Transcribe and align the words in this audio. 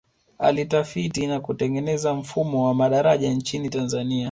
alitafiti 0.39 1.27
na 1.27 1.39
kutengeneza 1.39 2.13
mfumo 2.13 2.65
wa 2.67 2.73
madaraja 2.73 3.29
nchini 3.33 3.69
tanzania 3.69 4.19